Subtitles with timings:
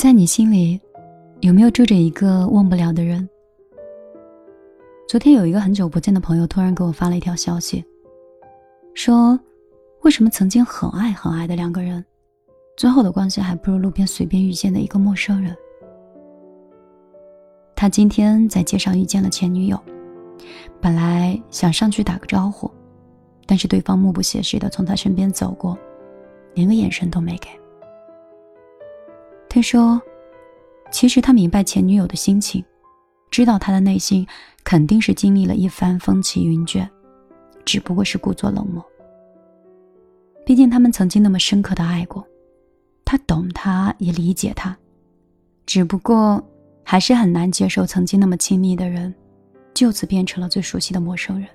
[0.00, 0.80] 在你心里，
[1.40, 3.28] 有没有住着一个忘不了的人？
[5.06, 7.84] 昨天有一个很久不见的朋友突然给我发了一条消息，
[8.94, 9.38] 说
[10.00, 12.02] ：“为什么曾经很爱很爱的两个人，
[12.78, 15.54] 最后的关系还不如路边随便遇见的一个陌生人？”
[17.76, 19.78] 他今天在街上遇见了前女友，
[20.80, 22.70] 本来想上去打个招呼，
[23.44, 25.78] 但是对方目不斜视的从他身边走过，
[26.54, 27.50] 连个眼神都没给。
[29.52, 30.00] 他说
[30.92, 32.64] ：“其实他明白前女友的心情，
[33.32, 34.24] 知道他的内心
[34.62, 36.88] 肯定是经历了一番风起云卷，
[37.64, 38.82] 只不过是故作冷漠。
[40.46, 42.24] 毕竟他们曾经那么深刻的爱过，
[43.04, 44.78] 他懂他，也理解他，
[45.66, 46.40] 只不过
[46.84, 49.12] 还是很难接受曾经那么亲密的人，
[49.74, 51.48] 就此变成了最熟悉的陌生人。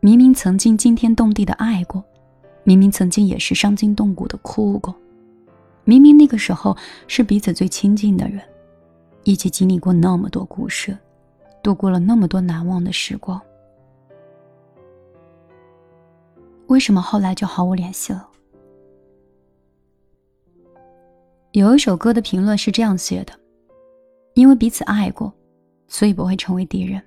[0.00, 2.04] 明明曾经惊天动地的爱过，
[2.64, 4.92] 明明曾经也是伤筋动骨的哭过。”
[5.88, 8.42] 明明那个时候是彼此最亲近的人，
[9.22, 10.98] 一起经历过那么多故事，
[11.62, 13.40] 度过了那么多难忘的时光，
[16.66, 18.28] 为什么后来就毫无联系了？
[21.52, 23.32] 有一首歌的评论是这样写的
[24.34, 25.32] ：“因为彼此爱过，
[25.86, 27.00] 所以不会成为敌人；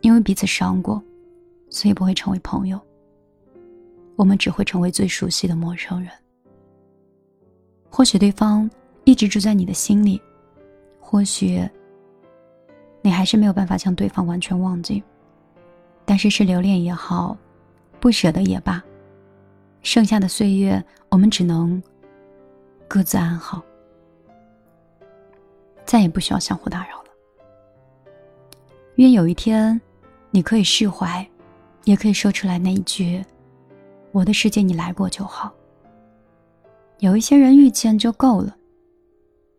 [0.00, 1.00] 因为彼此伤过，
[1.70, 2.80] 所以不会成为朋友。
[4.16, 6.10] 我们只会成为最熟悉的陌生人。”
[7.96, 8.68] 或许对方
[9.04, 10.20] 一直住在你的心里，
[10.98, 11.64] 或许
[13.02, 15.00] 你还是没有办法将对方完全忘记。
[16.04, 17.36] 但是是留恋也好，
[18.00, 18.82] 不舍得也罢，
[19.82, 21.80] 剩下的岁月我们只能
[22.88, 23.62] 各自安好，
[25.84, 27.08] 再也不需要相互打扰了。
[28.96, 29.80] 愿有一天，
[30.32, 31.24] 你可以释怀，
[31.84, 33.24] 也可以说出来那一句
[34.10, 35.54] ：“我的世界你来过就好。”
[37.04, 38.56] 有一些人遇见就够了，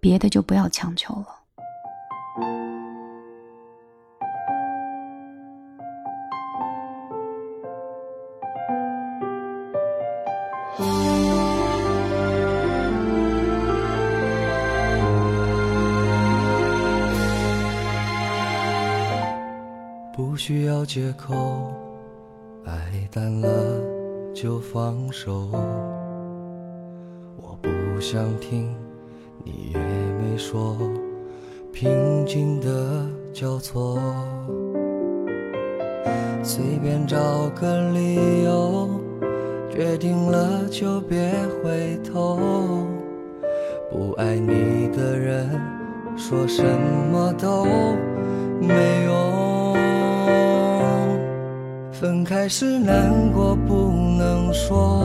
[0.00, 1.28] 别的就不要强求了。
[20.12, 21.72] 不需要借口，
[22.66, 23.48] 爱淡了
[24.34, 25.52] 就放手。
[27.98, 28.72] 不想听，
[29.42, 30.76] 你也没说，
[31.72, 33.98] 平静的交错，
[36.44, 37.18] 随便找
[37.60, 38.88] 个理由，
[39.68, 42.86] 决定了就别回头。
[43.90, 45.50] 不爱你的人，
[46.16, 46.62] 说什
[47.10, 47.64] 么都
[48.60, 48.74] 没
[49.06, 49.76] 用。
[51.90, 55.04] 分开时难过不能说。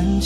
[0.00, 0.18] 关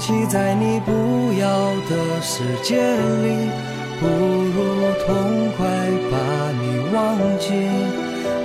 [0.00, 0.26] 系。
[0.26, 0.90] 在你不
[1.38, 1.46] 要
[1.88, 3.50] 的世界里，
[4.00, 4.56] 不如
[5.04, 5.08] 痛
[5.56, 5.58] 快
[6.10, 6.16] 把
[6.60, 6.64] 你
[6.94, 6.98] 忘
[7.38, 7.44] 记，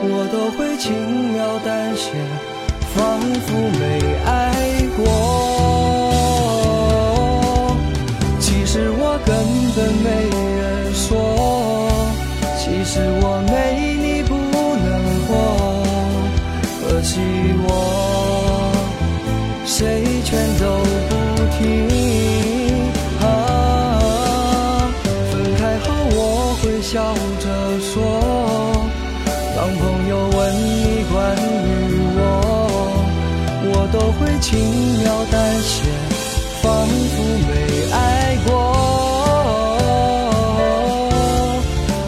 [0.02, 0.86] 我都会轻
[1.32, 2.12] 描淡写，
[2.94, 3.48] 仿佛
[3.80, 3.84] 没
[4.26, 4.30] 爱
[4.98, 5.00] 过。
[8.40, 9.34] 其实我根
[9.76, 10.08] 本没
[10.60, 11.14] 人说，
[12.58, 13.54] 其实我没
[13.96, 14.88] 你不能
[15.28, 15.32] 活，
[16.82, 17.14] 可惜
[17.64, 17.70] 我，
[19.66, 20.15] 谁
[34.20, 34.50] 会轻
[35.00, 35.84] 描淡写，
[36.62, 37.16] 仿佛
[37.48, 37.52] 没
[37.92, 37.96] 爱
[38.46, 38.50] 过。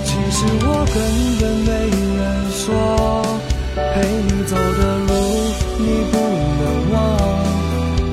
[0.06, 0.96] 其实我根
[1.40, 1.70] 本没
[2.18, 2.20] 人
[2.52, 2.66] 说，
[3.94, 5.10] 陪你走的路
[5.80, 6.14] 你不
[6.60, 6.96] 能忘，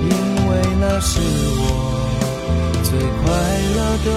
[0.02, 0.11] 因
[0.49, 0.50] 为
[0.81, 1.11] 那是
[1.61, 1.62] 我
[2.82, 2.88] 最
[3.20, 3.23] 快
[3.76, 4.08] 乐的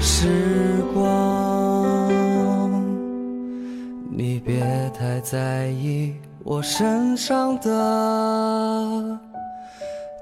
[0.00, 0.10] 时
[0.94, 1.00] 光。
[4.10, 4.50] 你别
[4.98, 6.14] 太在意
[6.44, 9.18] 我身上的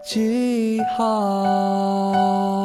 [0.05, 2.60] 记号。